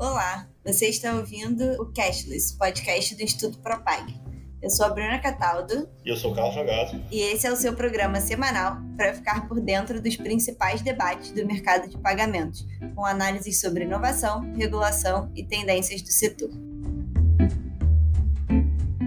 [0.00, 4.18] Olá, você está ouvindo o Cashless, podcast do Instituto Propag.
[4.62, 5.90] Eu sou a Bruna Cataldo.
[6.02, 7.04] E eu sou o Carlos Jogado.
[7.10, 11.46] E esse é o seu programa semanal para ficar por dentro dos principais debates do
[11.46, 12.66] mercado de pagamentos,
[12.96, 16.48] com análises sobre inovação, regulação e tendências do setor.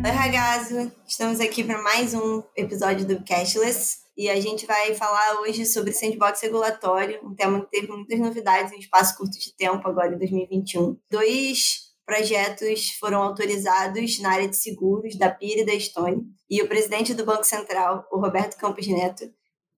[0.05, 0.91] Oi, Ragazzo!
[1.07, 4.02] Estamos aqui para mais um episódio do Cashless.
[4.15, 8.71] E a gente vai falar hoje sobre sandbox regulatório, um tema que teve muitas novidades
[8.71, 10.97] em um espaço curto de tempo, agora em 2021.
[11.09, 16.23] Dois projetos foram autorizados na área de seguros da PIR e da Estônia.
[16.49, 19.23] E o presidente do Banco Central, o Roberto Campos Neto,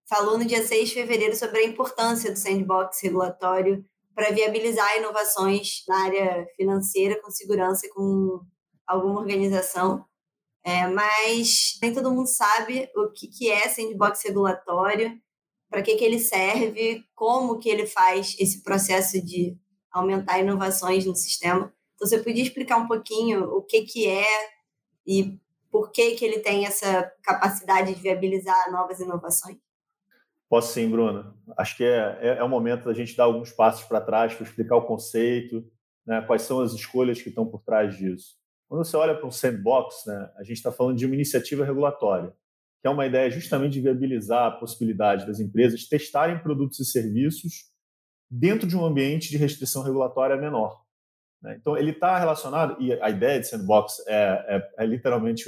[0.08, 5.84] falou no dia 6 de fevereiro sobre a importância do sandbox regulatório para viabilizar inovações
[5.88, 8.42] na área financeira com segurança e com
[8.88, 10.06] alguma organização.
[10.66, 15.16] É, mas nem todo mundo sabe o que, que é sandbox regulatório,
[15.70, 19.56] para que, que ele serve, como que ele faz esse processo de
[19.92, 21.72] aumentar inovações no sistema.
[21.94, 24.26] Então, você podia explicar um pouquinho o que, que é
[25.06, 25.40] e
[25.72, 29.58] por que, que ele tem essa capacidade de viabilizar novas inovações?
[30.50, 31.36] Posso sim, Bruna.
[31.58, 34.48] Acho que é, é, é o momento da gente dar alguns passos para trás para
[34.48, 35.64] explicar o conceito,
[36.06, 38.36] né, quais são as escolhas que estão por trás disso.
[38.68, 42.34] Quando você olha para um sandbox, né, a gente está falando de uma iniciativa regulatória,
[42.82, 47.72] que é uma ideia justamente de viabilizar a possibilidade das empresas testarem produtos e serviços
[48.30, 50.84] dentro de um ambiente de restrição regulatória menor.
[51.42, 51.58] Né?
[51.60, 54.16] Então, ele está relacionado, e a ideia de sandbox é,
[54.58, 55.46] é, é literalmente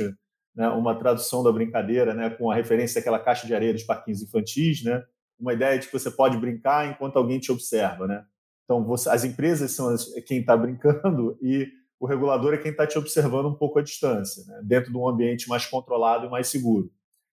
[0.56, 4.22] né, uma tradução da brincadeira, né, com a referência àquela caixa de areia dos parquinhos
[4.22, 5.04] infantis, né,
[5.40, 8.08] uma ideia de que você pode brincar enquanto alguém te observa.
[8.08, 8.26] Né?
[8.64, 11.68] Então, você, as empresas são as, quem está brincando e
[12.00, 14.62] o regulador é quem está te observando um pouco à distância, né?
[14.64, 16.92] dentro de um ambiente mais controlado e mais seguro.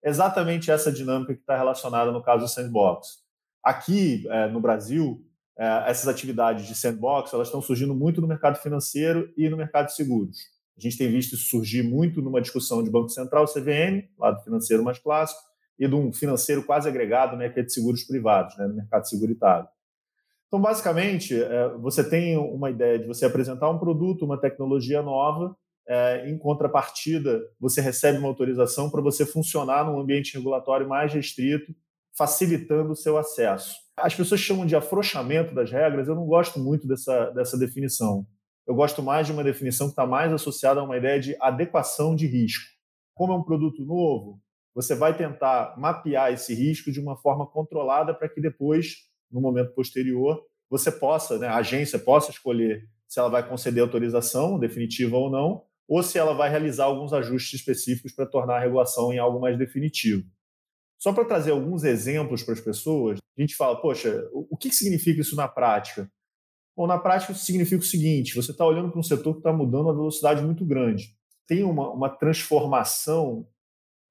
[0.04, 3.20] Exatamente essa dinâmica que está relacionada no caso do sandbox.
[3.64, 5.26] Aqui é, no Brasil,
[5.58, 9.88] é, essas atividades de sandbox elas estão surgindo muito no mercado financeiro e no mercado
[9.88, 10.38] de seguros.
[10.78, 14.82] A gente tem visto isso surgir muito numa discussão de Banco Central, CVM, lado financeiro
[14.82, 15.42] mais clássico,
[15.78, 19.08] e de um financeiro quase agregado, né, que é de seguros privados, né, no mercado
[19.08, 19.68] seguritário.
[20.50, 25.56] Então, basicamente, é, você tem uma ideia de você apresentar um produto, uma tecnologia nova,
[25.88, 31.74] é, em contrapartida, você recebe uma autorização para você funcionar num ambiente regulatório mais restrito,
[32.18, 33.76] facilitando o seu acesso.
[33.98, 38.26] As pessoas chamam de afrouxamento das regras, eu não gosto muito dessa, dessa definição.
[38.68, 42.16] Eu gosto mais de uma definição que está mais associada a uma ideia de adequação
[42.16, 42.66] de risco.
[43.16, 44.40] Como é um produto novo,
[44.76, 49.74] você vai tentar mapear esse risco de uma forma controlada para que depois no momento
[49.74, 55.32] posterior, você possa, né, a agência possa escolher se ela vai conceder autorização definitiva ou
[55.32, 59.40] não, ou se ela vai realizar alguns ajustes específicos para tornar a regulação em algo
[59.40, 60.24] mais definitivo.
[61.00, 65.22] Só para trazer alguns exemplos para as pessoas, a gente fala, poxa, o que significa
[65.22, 66.12] isso na prática?
[66.78, 69.52] Bom, na prática isso significa o seguinte, você está olhando para um setor que está
[69.52, 71.16] mudando a velocidade muito grande.
[71.48, 73.48] Tem uma, uma transformação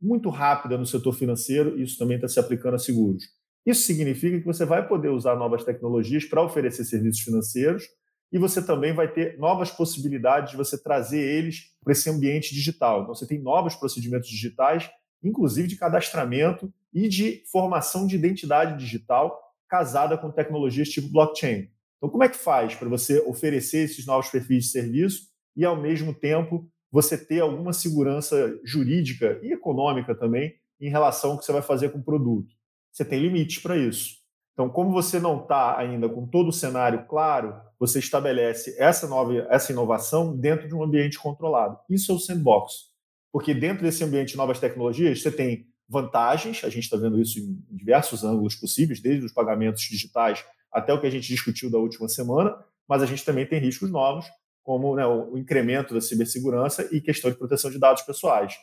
[0.00, 3.24] muito rápida no setor financeiro e isso também está se aplicando a seguros.
[3.68, 7.84] Isso significa que você vai poder usar novas tecnologias para oferecer serviços financeiros
[8.32, 13.02] e você também vai ter novas possibilidades de você trazer eles para esse ambiente digital.
[13.02, 14.88] Então, você tem novos procedimentos digitais,
[15.22, 21.68] inclusive de cadastramento e de formação de identidade digital casada com tecnologias tipo blockchain.
[21.98, 25.78] Então, como é que faz para você oferecer esses novos perfis de serviço e, ao
[25.78, 31.52] mesmo tempo, você ter alguma segurança jurídica e econômica também em relação ao que você
[31.52, 32.57] vai fazer com o produto?
[32.92, 34.18] Você tem limites para isso.
[34.52, 39.46] Então, como você não está ainda com todo o cenário claro, você estabelece essa nova
[39.50, 41.78] essa inovação dentro de um ambiente controlado.
[41.88, 42.88] Isso é o sandbox.
[43.32, 47.38] Porque dentro desse ambiente de novas tecnologias, você tem vantagens, a gente está vendo isso
[47.38, 51.78] em diversos ângulos possíveis, desde os pagamentos digitais até o que a gente discutiu da
[51.78, 52.56] última semana,
[52.88, 54.26] mas a gente também tem riscos novos,
[54.62, 58.54] como né, o incremento da cibersegurança e questão de proteção de dados pessoais.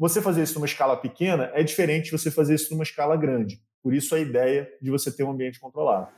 [0.00, 3.62] Você fazer isso numa escala pequena é diferente de você fazer isso numa escala grande.
[3.82, 6.08] Por isso a ideia de você ter um ambiente controlado.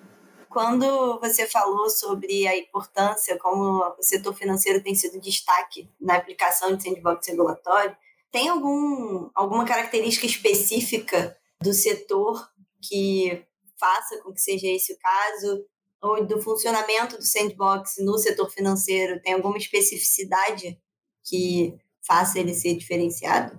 [0.48, 6.77] Quando você falou sobre a importância, como o setor financeiro tem sido destaque na aplicação
[6.77, 7.97] de sandbox regulatório,
[8.30, 12.48] tem algum, alguma característica específica do setor
[12.80, 13.45] que
[13.80, 15.66] faça com que seja esse o caso?
[16.01, 19.21] Ou do funcionamento do sandbox no setor financeiro?
[19.21, 20.80] Tem alguma especificidade
[21.24, 21.77] que
[22.07, 23.59] faça ele ser diferenciado?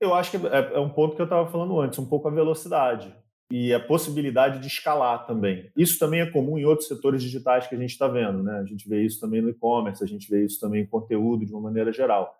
[0.00, 2.30] Eu acho que é, é um ponto que eu estava falando antes, um pouco a
[2.30, 3.14] velocidade
[3.50, 5.70] e a possibilidade de escalar também.
[5.76, 8.58] Isso também é comum em outros setores digitais que a gente está vendo, né?
[8.58, 11.52] A gente vê isso também no e-commerce, a gente vê isso também em conteúdo de
[11.52, 12.34] uma maneira geral.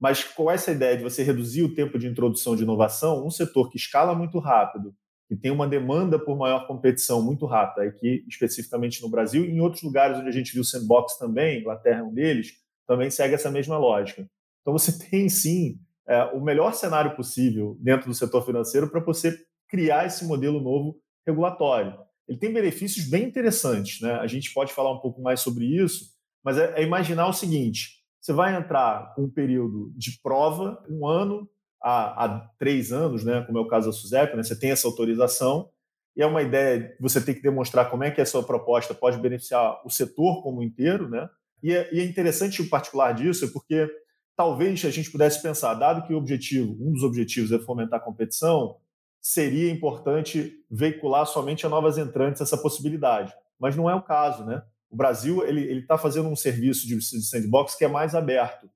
[0.00, 3.70] Mas com essa ideia de você reduzir o tempo de introdução de inovação, um setor
[3.70, 4.92] que escala muito rápido,
[5.28, 9.60] que tem uma demanda por maior competição muito rápida, aqui especificamente no Brasil e em
[9.60, 12.54] outros lugares onde a gente viu sandbox também, Inglaterra é um deles,
[12.86, 14.28] também segue essa mesma lógica.
[14.62, 19.36] Então você tem sim é, o melhor cenário possível dentro do setor financeiro para você
[19.68, 21.98] criar esse modelo novo regulatório.
[22.28, 24.14] Ele tem benefícios bem interessantes, né?
[24.14, 26.12] A gente pode falar um pouco mais sobre isso,
[26.44, 31.06] mas é, é imaginar o seguinte: você vai entrar com um período de prova, um
[31.06, 31.48] ano
[31.82, 33.42] a, a três anos, né?
[33.42, 34.42] Como é o caso da SUSEP, né?
[34.42, 35.68] Você tem essa autorização
[36.16, 39.18] e é uma ideia você tem que demonstrar como é que a sua proposta pode
[39.18, 41.28] beneficiar o setor como inteiro, né?
[41.62, 43.88] E é, e é interessante o particular disso, é porque
[44.36, 48.02] talvez a gente pudesse pensar, dado que o objetivo, um dos objetivos é fomentar a
[48.02, 48.76] competição,
[49.20, 53.32] seria importante veicular somente a novas entrantes essa possibilidade.
[53.58, 54.62] Mas não é o caso, né?
[54.90, 58.68] O Brasil ele está fazendo um serviço de, de sandbox que é mais aberto.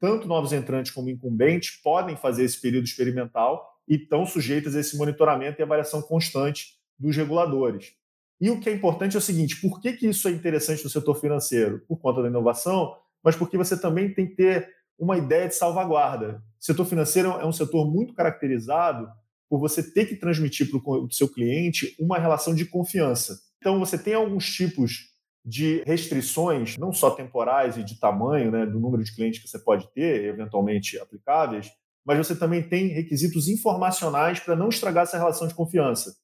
[0.00, 4.96] Tanto novos entrantes como incumbentes podem fazer esse período experimental e estão sujeitos a esse
[4.96, 7.92] monitoramento e avaliação constante dos reguladores.
[8.40, 10.90] E o que é importante é o seguinte: por que, que isso é interessante no
[10.90, 11.84] setor financeiro?
[11.86, 14.68] Por conta da inovação, mas porque você também tem que ter
[15.02, 16.40] uma ideia de salvaguarda.
[16.60, 19.08] O setor financeiro é um setor muito caracterizado
[19.50, 23.36] por você ter que transmitir para o seu cliente uma relação de confiança.
[23.58, 25.10] Então, você tem alguns tipos
[25.44, 29.58] de restrições, não só temporais e de tamanho, né, do número de clientes que você
[29.58, 31.68] pode ter, eventualmente aplicáveis,
[32.06, 36.14] mas você também tem requisitos informacionais para não estragar essa relação de confiança.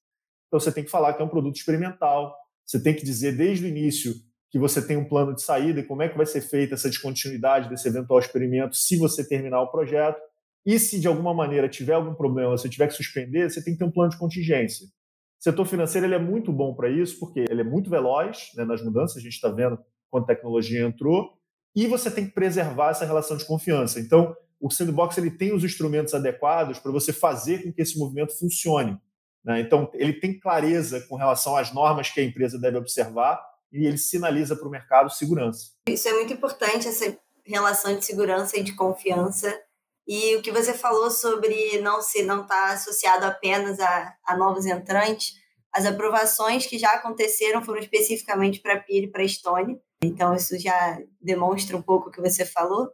[0.46, 2.32] Então, você tem que falar que é um produto experimental,
[2.64, 4.14] você tem que dizer desde o início
[4.50, 6.88] que você tem um plano de saída e como é que vai ser feita essa
[6.88, 10.20] descontinuidade desse eventual experimento se você terminar o projeto.
[10.64, 13.78] E se de alguma maneira tiver algum problema, você tiver que suspender, você tem que
[13.78, 14.86] ter um plano de contingência.
[14.86, 18.64] O setor financeiro ele é muito bom para isso, porque ele é muito veloz né,
[18.64, 19.78] nas mudanças, a gente está vendo
[20.10, 21.32] quando a tecnologia entrou,
[21.76, 24.00] e você tem que preservar essa relação de confiança.
[24.00, 28.36] Então, o sandbox ele tem os instrumentos adequados para você fazer com que esse movimento
[28.36, 28.98] funcione.
[29.44, 29.60] Né?
[29.60, 33.40] Então, ele tem clareza com relação às normas que a empresa deve observar
[33.72, 35.72] e ele sinaliza para o mercado segurança.
[35.88, 39.58] Isso é muito importante, essa relação de segurança e de confiança.
[40.06, 44.36] E o que você falou sobre não se não estar tá associado apenas a, a
[44.36, 45.34] novos entrantes,
[45.72, 49.78] as aprovações que já aconteceram foram especificamente para a PIR e para a Estônia.
[50.02, 52.88] Então, isso já demonstra um pouco o que você falou.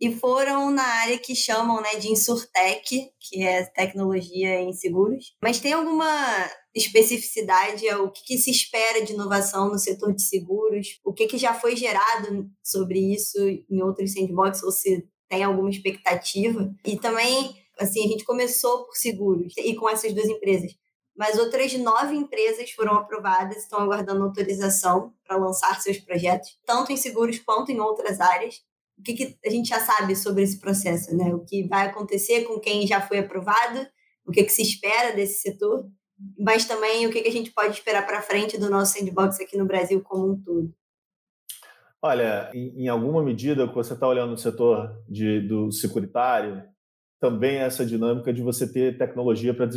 [0.00, 5.36] E foram na área que chamam né, de Insurtech, que é tecnologia em seguros.
[5.42, 10.22] Mas tem alguma especificidade, é o que, que, se espera de inovação no setor de
[10.22, 13.38] seguros, o que, que já foi gerado sobre isso
[13.70, 16.74] em outros sandbox, ou se tem alguma expectativa.
[16.84, 20.72] E também, assim, a gente começou por seguros e com essas duas empresas,
[21.16, 26.96] mas outras nove empresas foram aprovadas, estão aguardando autorização para lançar seus projetos, tanto em
[26.96, 28.62] seguros quanto em outras áreas.
[28.96, 31.34] O que, que a gente já sabe sobre esse processo, né?
[31.34, 33.86] O que vai acontecer com quem já foi aprovado,
[34.24, 35.86] o que, que se espera desse setor
[36.38, 39.66] mas também o que, a gente pode esperar para frente do nosso sandbox aqui no
[39.66, 40.74] Brasil como um todo.
[42.00, 46.62] Olha, em, alguma medida, quando você está olhando no setor de, do securitário,
[47.20, 49.68] também é essa dinâmica de você ter tecnologia para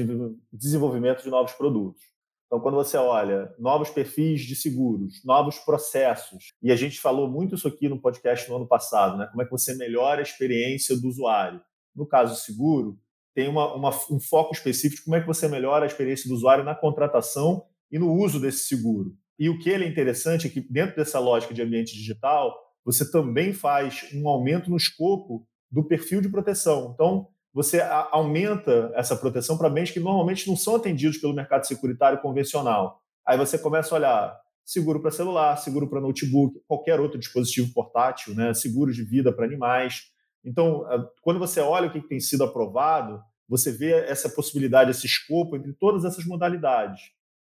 [0.51, 2.01] desenvolvimento de novos produtos.
[2.45, 7.55] Então, quando você olha novos perfis de seguros, novos processos, e a gente falou muito
[7.55, 9.25] isso aqui no podcast no ano passado, né?
[9.27, 11.61] como é que você melhora a experiência do usuário.
[11.95, 12.99] No caso seguro,
[13.33, 16.35] tem uma, uma, um foco específico de como é que você melhora a experiência do
[16.35, 19.13] usuário na contratação e no uso desse seguro.
[19.39, 23.09] E o que ele é interessante é que, dentro dessa lógica de ambiente digital, você
[23.09, 26.91] também faz um aumento no escopo do perfil de proteção.
[26.93, 32.21] Então, você aumenta essa proteção para bens que normalmente não são atendidos pelo mercado securitário
[32.21, 33.01] convencional.
[33.25, 38.33] Aí você começa a olhar seguro para celular, seguro para notebook, qualquer outro dispositivo portátil,
[38.33, 38.53] né?
[38.53, 40.03] seguro de vida para animais.
[40.43, 40.85] Então,
[41.21, 45.73] quando você olha o que tem sido aprovado, você vê essa possibilidade, esse escopo entre
[45.73, 47.01] todas essas modalidades.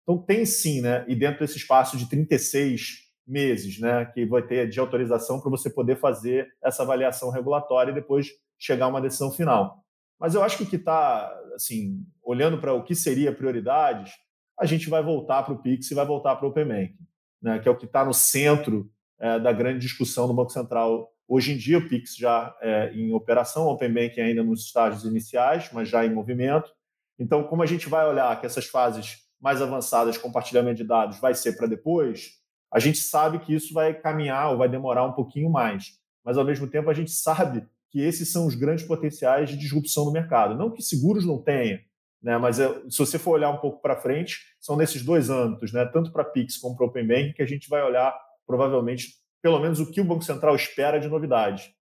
[0.04, 1.06] Então, tem sim, né?
[1.08, 5.70] E dentro desse espaço de 36 meses, né, que vai ter de autorização para você
[5.70, 9.84] poder fazer essa avaliação regulatória e depois chegar a uma decisão final.
[10.20, 14.12] Mas eu acho que o que está, assim, olhando para o que seria prioridades,
[14.60, 16.96] a gente vai voltar para o Pix e vai voltar para o Open
[17.42, 21.12] né, que é o que está no centro é, da grande discussão do Banco Central
[21.34, 25.06] Hoje em dia, o Pix já é em operação, o Open Banking ainda nos estágios
[25.06, 26.70] iniciais, mas já em movimento.
[27.18, 31.34] Então, como a gente vai olhar que essas fases mais avançadas, compartilhamento de dados, vai
[31.34, 32.32] ser para depois,
[32.70, 35.94] a gente sabe que isso vai caminhar ou vai demorar um pouquinho mais.
[36.22, 40.04] Mas, ao mesmo tempo, a gente sabe que esses são os grandes potenciais de disrupção
[40.04, 40.54] no mercado.
[40.54, 41.80] Não que seguros não tenha,
[42.22, 42.38] né?
[42.38, 45.86] mas é, se você for olhar um pouco para frente, são nesses dois âmbitos, né?
[45.86, 48.14] tanto para Pix como para Open Banking, que a gente vai olhar
[48.46, 51.76] provavelmente pelo menos o que o Banco Central espera de novidade.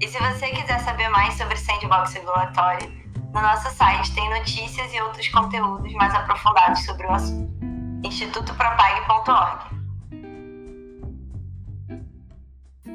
[0.00, 2.88] Esse se você quiser saber mais sobre sandbox regulatório,
[3.34, 7.52] no nosso site tem notícias e outros conteúdos mais aprofundados sobre o assunto.
[8.04, 9.70] institutopropag.org.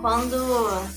[0.02, 0.36] Quando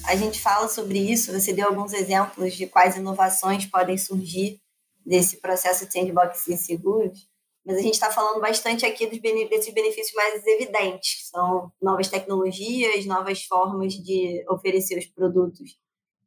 [0.06, 4.60] a gente fala sobre isso, você deu alguns exemplos de quais inovações podem surgir
[5.04, 7.27] desse processo de sandbox seguros,
[7.68, 12.08] mas a gente está falando bastante aqui dos desses benefícios mais evidentes, que são novas
[12.08, 15.76] tecnologias, novas formas de oferecer os produtos.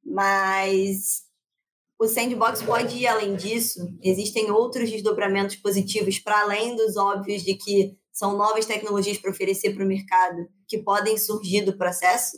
[0.05, 1.23] Mas
[1.99, 3.79] o sandbox pode ir além disso?
[4.03, 9.73] Existem outros desdobramentos positivos para além dos óbvios de que são novas tecnologias para oferecer
[9.73, 12.37] para o mercado que podem surgir do processo?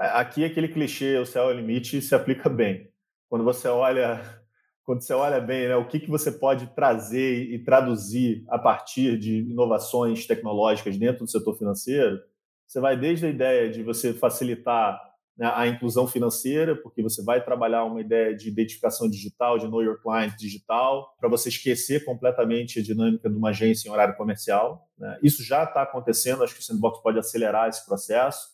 [0.00, 2.90] É, aqui aquele clichê, o céu é o limite, se aplica bem.
[3.28, 4.41] Quando você olha,
[4.84, 9.18] quando você olha bem, né, o que, que você pode trazer e traduzir a partir
[9.18, 12.20] de inovações tecnológicas dentro do setor financeiro,
[12.66, 15.00] você vai desde a ideia de você facilitar
[15.36, 19.82] né, a inclusão financeira, porque você vai trabalhar uma ideia de identificação digital, de know
[19.82, 24.88] your client digital, para você esquecer completamente a dinâmica de uma agência em horário comercial.
[24.98, 25.18] Né?
[25.22, 28.50] Isso já está acontecendo, acho que o Sandbox pode acelerar esse processo.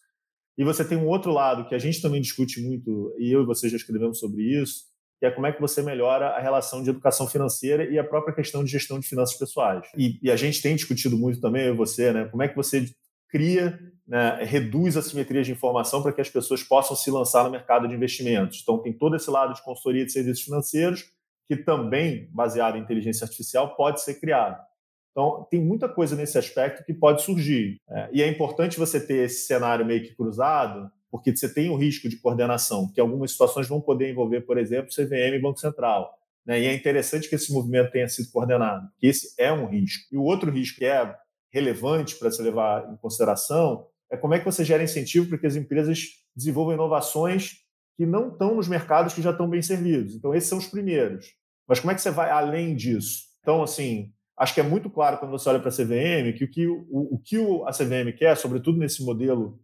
[0.56, 3.47] E você tem um outro lado que a gente também discute muito, e eu e
[3.47, 4.88] você já escrevemos sobre isso,
[5.18, 8.34] que é como é que você melhora a relação de educação financeira e a própria
[8.34, 9.87] questão de gestão de finanças pessoais.
[9.96, 12.26] E, e a gente tem discutido muito também, eu e você, né?
[12.26, 12.87] Como é que você
[13.28, 17.87] cria, né, reduz assimetrias de informação para que as pessoas possam se lançar no mercado
[17.87, 18.60] de investimentos.
[18.62, 21.04] Então, tem todo esse lado de consultoria de serviços financeiros,
[21.46, 24.62] que também, baseado em inteligência artificial, pode ser criado.
[25.10, 27.80] Então, tem muita coisa nesse aspecto que pode surgir.
[27.88, 31.76] É, e é importante você ter esse cenário meio que cruzado, porque você tem o
[31.76, 36.12] risco de coordenação, que algumas situações vão poder envolver, por exemplo, CVM e Banco Central.
[36.46, 36.60] Né?
[36.62, 40.06] E é interessante que esse movimento tenha sido coordenado, porque esse é um risco.
[40.12, 41.14] E o outro risco que é
[41.52, 45.46] relevante para se levar em consideração é como é que você gera incentivo para que
[45.46, 47.56] as empresas desenvolvam inovações
[47.96, 50.14] que não estão nos mercados que já estão bem servidos.
[50.14, 51.26] Então, esses são os primeiros.
[51.66, 53.24] Mas como é que você vai além disso?
[53.40, 56.50] Então, assim, acho que é muito claro quando você olha para a CVM que o
[56.50, 57.36] que, o, o que
[57.66, 59.60] a CVM quer, sobretudo nesse modelo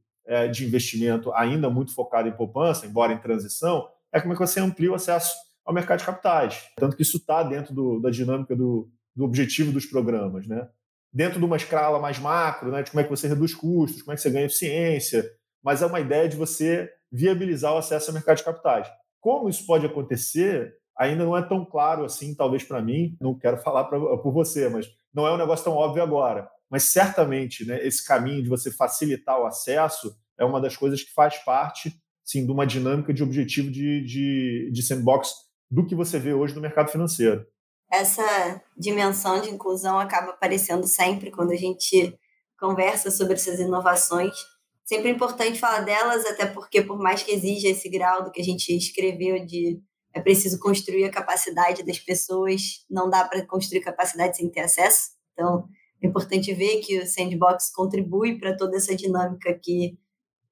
[0.51, 4.61] de investimento ainda muito focado em poupança, embora em transição, é como é que você
[4.61, 6.69] amplia o acesso ao mercado de capitais.
[6.77, 10.47] Tanto que isso está dentro do, da dinâmica do, do objetivo dos programas.
[10.47, 10.69] Né?
[11.13, 14.13] Dentro de uma escala mais macro, né, de como é que você reduz custos, como
[14.13, 15.31] é que você ganha eficiência,
[15.63, 18.89] mas é uma ideia de você viabilizar o acesso ao mercado de capitais.
[19.21, 23.59] Como isso pode acontecer ainda não é tão claro assim, talvez para mim, não quero
[23.59, 26.49] falar pra, por você, mas não é um negócio tão óbvio agora.
[26.71, 31.13] Mas certamente, né, esse caminho de você facilitar o acesso é uma das coisas que
[31.13, 31.93] faz parte,
[32.25, 35.31] sim, de uma dinâmica de objetivo de, de, de sandbox
[35.71, 37.47] do que você vê hoje no mercado financeiro.
[37.91, 42.19] Essa dimensão de inclusão acaba aparecendo sempre quando a gente
[42.59, 44.35] conversa sobre essas inovações.
[44.85, 48.41] Sempre é importante falar delas, até porque, por mais que exija esse grau do que
[48.41, 49.81] a gente escreveu de
[50.15, 55.11] é preciso construir a capacidade das pessoas, não dá para construir capacidade sem ter acesso.
[55.33, 55.67] Então,
[56.05, 59.99] é importante ver que o Sandbox contribui para toda essa dinâmica aqui,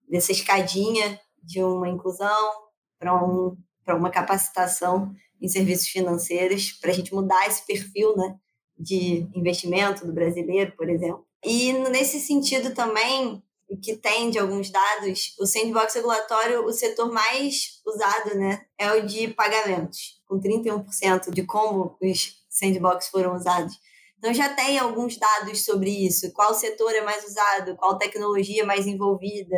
[0.08, 2.50] dessa escadinha de uma inclusão
[2.98, 3.56] para um,
[3.88, 8.36] uma capacitação em serviços financeiros, para a gente mudar esse perfil né,
[8.78, 11.26] de investimento do brasileiro, por exemplo.
[11.44, 13.42] E nesse sentido também,
[13.82, 19.04] que tem de alguns dados, o sandbox regulatório, o setor mais usado né, é o
[19.04, 23.78] de pagamentos, com 31% de como os sandbox foram usados.
[24.22, 28.64] Então já tem alguns dados sobre isso, qual setor é mais usado, qual tecnologia é
[28.64, 29.56] mais envolvida,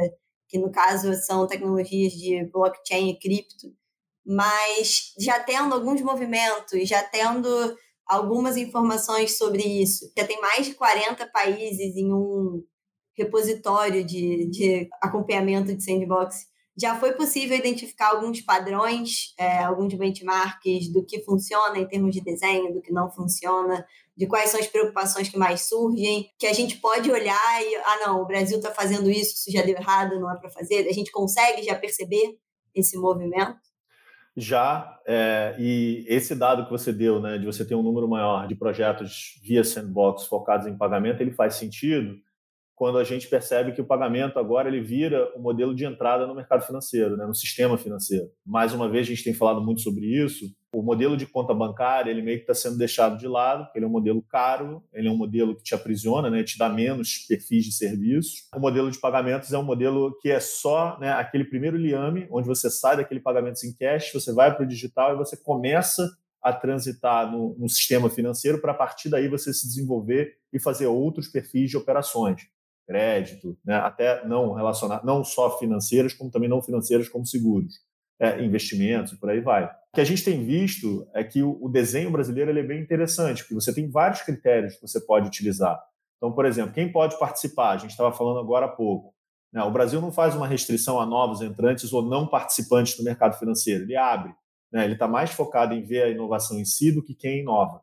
[0.48, 3.76] que no caso são tecnologias de blockchain e cripto,
[4.24, 7.46] mas já tendo alguns movimentos, já tendo
[8.06, 10.10] algumas informações sobre isso.
[10.16, 12.64] Já tem mais de 40 países em um
[13.14, 20.92] repositório de, de acompanhamento de sandbox, já foi possível identificar alguns padrões, é, alguns benchmarks
[20.92, 24.66] do que funciona em termos de desenho, do que não funciona, de quais são as
[24.66, 28.70] preocupações que mais surgem, que a gente pode olhar e, ah, não, o Brasil está
[28.70, 30.88] fazendo isso, isso já deu errado, não é para fazer.
[30.88, 32.36] A gente consegue já perceber
[32.74, 33.58] esse movimento?
[34.36, 38.48] Já, é, e esse dado que você deu, né, de você ter um número maior
[38.48, 42.16] de projetos via sandbox focados em pagamento, ele faz sentido,
[42.74, 46.26] quando a gente percebe que o pagamento agora ele vira o um modelo de entrada
[46.26, 48.30] no mercado financeiro, né, no sistema financeiro.
[48.44, 50.46] Mais uma vez, a gente tem falado muito sobre isso.
[50.72, 53.88] O modelo de conta bancária ele meio que está sendo deixado de lado, ele é
[53.88, 57.64] um modelo caro, ele é um modelo que te aprisiona, né, te dá menos perfis
[57.64, 58.48] de serviços.
[58.54, 62.48] O modelo de pagamentos é um modelo que é só né, aquele primeiro liame, onde
[62.48, 66.10] você sai daquele pagamento em cash, você vai para o digital e você começa
[66.42, 70.86] a transitar no, no sistema financeiro para a partir daí você se desenvolver e fazer
[70.86, 72.42] outros perfis de operações
[72.86, 73.76] crédito, né?
[73.76, 77.74] até não relacionadas, não só financeiras, como também não financeiras, como seguros.
[78.18, 79.64] é, investimentos e por aí vai.
[79.64, 83.42] O que a gente tem visto é que o, o desenho brasileiro é bem interessante,
[83.42, 85.80] porque você tem vários critérios que você pode utilizar.
[86.16, 87.70] Então, por exemplo, quem pode participar?
[87.70, 89.14] A gente estava falando agora há pouco.
[89.52, 89.62] Né?
[89.62, 93.84] O Brasil não faz uma restrição a novos entrantes ou não participantes do mercado financeiro,
[93.84, 94.32] ele abre.
[94.72, 94.84] Né?
[94.84, 97.80] Ele está mais focado em ver a inovação em si do que quem inova.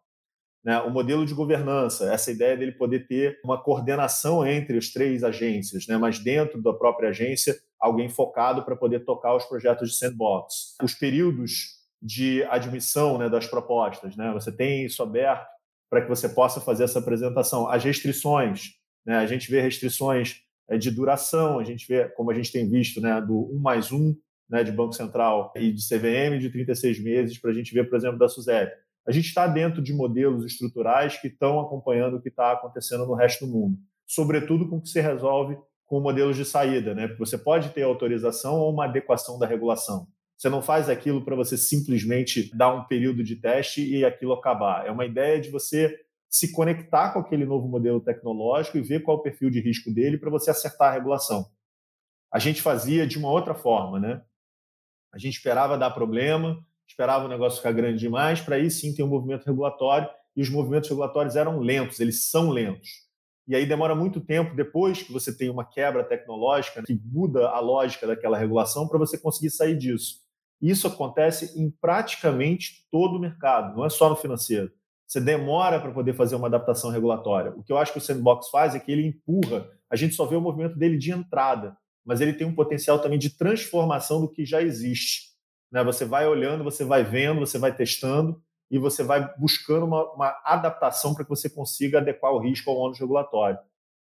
[0.64, 0.80] Né?
[0.82, 5.88] O modelo de governança, essa ideia dele poder ter uma coordenação entre as três agências,
[5.88, 5.98] né?
[5.98, 10.76] mas dentro da própria agência, alguém focado para poder tocar os projetos de sandbox.
[10.84, 14.32] Os períodos de admissão né, das propostas, né?
[14.32, 15.48] você tem isso aberto
[15.90, 17.68] para que você possa fazer essa apresentação.
[17.68, 18.76] As restrições,
[19.06, 19.18] né?
[19.18, 23.02] a gente vê restrições é, de duração, a gente vê, como a gente tem visto,
[23.02, 24.16] né, do 1 mais 1
[24.50, 27.98] né, de Banco Central e de CVM de 36 meses, para a gente ver, por
[27.98, 28.72] exemplo, da SUSEP
[29.08, 33.16] a gente está dentro de modelos estruturais que estão acompanhando o que está acontecendo no
[33.16, 37.08] resto do mundo, sobretudo com o que se resolve com modelos de saída, né?
[37.08, 40.08] Porque você pode ter autorização ou uma adequação da regulação.
[40.38, 44.88] Você não faz aquilo para você simplesmente dar um período de teste e aquilo acabar.
[44.88, 45.96] É uma ideia de você
[46.30, 49.94] se conectar com aquele novo modelo tecnológico e ver qual é o perfil de risco
[49.94, 51.46] dele para você acertar a regulação.
[52.32, 54.22] A gente fazia de uma outra forma, né?
[55.14, 59.04] A gente esperava dar problema, esperava o negócio ficar grande demais, para aí sim ter
[59.04, 62.90] um movimento regulatório, e os movimentos regulatórios eram lentos, eles são lentos.
[63.48, 67.60] E aí demora muito tempo depois que você tem uma quebra tecnológica que muda a
[67.60, 70.22] lógica daquela regulação para você conseguir sair disso.
[70.62, 74.72] Isso acontece em praticamente todo o mercado, não é só no financeiro.
[75.08, 77.52] Você demora para poder fazer uma adaptação regulatória.
[77.58, 80.26] O que eu acho que o sandbox faz é que ele empurra, a gente só
[80.26, 84.30] vê o movimento dele de entrada, mas ele tem um potencial também de transformação do
[84.30, 85.31] que já existe.
[85.72, 85.84] Né?
[85.84, 90.42] Você vai olhando, você vai vendo, você vai testando e você vai buscando uma, uma
[90.44, 93.60] adaptação para que você consiga adequar o risco ao ônus regulatório.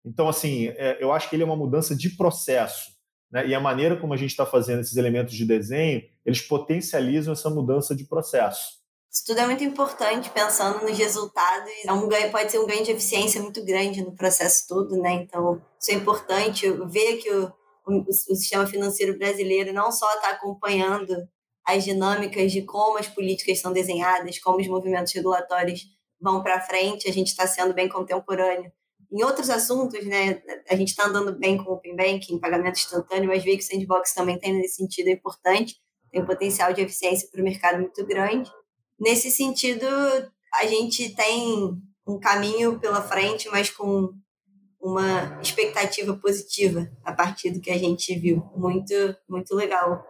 [0.05, 2.91] Então, assim, é, eu acho que ele é uma mudança de processo.
[3.31, 3.47] Né?
[3.47, 7.49] E a maneira como a gente está fazendo esses elementos de desenho, eles potencializam essa
[7.49, 8.79] mudança de processo.
[9.11, 11.71] Isso tudo é muito importante, pensando nos resultados.
[11.83, 15.13] É um ganho, pode ser um ganho de eficiência muito grande no processo todo, né?
[15.13, 16.69] Então, isso é importante.
[16.87, 17.51] Ver que o,
[17.87, 21.27] o, o sistema financeiro brasileiro não só está acompanhando
[21.75, 25.85] as dinâmicas de como as políticas são desenhadas, como os movimentos regulatórios
[26.19, 28.71] vão para frente, a gente está sendo bem contemporâneo.
[29.11, 33.27] Em outros assuntos, né, a gente está andando bem com o Open Banking, pagamento instantâneo,
[33.27, 35.75] mas veio que o Sandbox também tem nesse sentido importante,
[36.11, 38.51] tem um potencial de eficiência para o mercado muito grande.
[38.99, 39.85] Nesse sentido,
[40.53, 41.73] a gente tem
[42.05, 44.09] um caminho pela frente, mas com
[44.79, 48.43] uma expectativa positiva a partir do que a gente viu.
[48.55, 48.93] Muito,
[49.27, 50.03] muito legal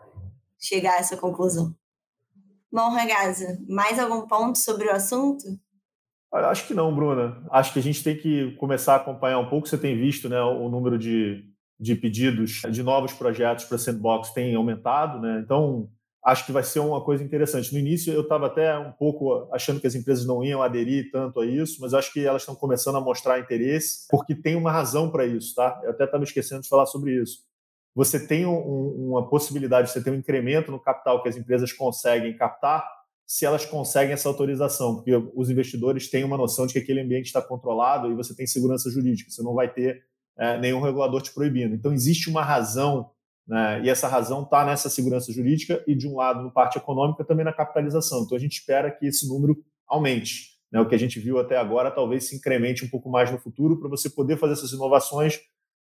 [0.60, 1.74] chegar a essa conclusão.
[2.72, 5.44] Bom, Ragazza, mais algum ponto sobre o assunto?
[6.32, 7.44] Acho que não, Bruna.
[7.50, 9.68] Acho que a gente tem que começar a acompanhar um pouco.
[9.68, 11.44] Você tem visto né, o número de,
[11.80, 15.42] de pedidos de novos projetos para Sandbox tem aumentado, né?
[15.44, 15.90] Então,
[16.24, 17.74] acho que vai ser uma coisa interessante.
[17.74, 21.40] No início, eu estava até um pouco achando que as empresas não iam aderir tanto
[21.40, 25.10] a isso, mas acho que elas estão começando a mostrar interesse, porque tem uma razão
[25.10, 25.82] para isso, tá?
[25.84, 27.49] Eu até estava esquecendo de falar sobre isso
[28.00, 31.74] você tem um, uma possibilidade de você ter um incremento no capital que as empresas
[31.74, 32.88] conseguem captar
[33.28, 37.26] se elas conseguem essa autorização, porque os investidores têm uma noção de que aquele ambiente
[37.26, 40.02] está controlado e você tem segurança jurídica, você não vai ter
[40.38, 41.76] é, nenhum regulador te proibindo.
[41.76, 43.12] Então, existe uma razão,
[43.46, 47.26] né, e essa razão está nessa segurança jurídica e, de um lado, no parte econômica,
[47.26, 48.24] também na capitalização.
[48.24, 50.58] Então, a gente espera que esse número aumente.
[50.72, 53.40] Né, o que a gente viu até agora talvez se incremente um pouco mais no
[53.40, 55.40] futuro para você poder fazer essas inovações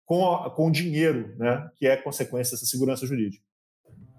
[0.08, 3.44] com, com o dinheiro, né, que é consequência dessa segurança jurídica.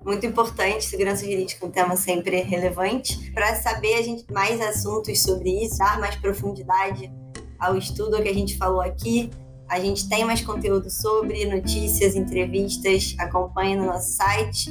[0.06, 3.32] Muito importante, segurança jurídica é um tema sempre relevante.
[3.32, 7.12] Para saber a gente mais assuntos sobre isso, dar mais profundidade
[7.60, 9.32] ao estudo que a gente falou aqui,
[9.68, 14.70] a gente tem mais conteúdo sobre notícias, entrevistas, acompanhe no nosso site.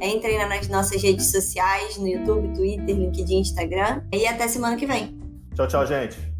[0.00, 4.02] Entrem nas nossas redes sociais, no YouTube, Twitter, LinkedIn, Instagram.
[4.12, 5.16] E até semana que vem.
[5.54, 6.31] Tchau, tchau, gente.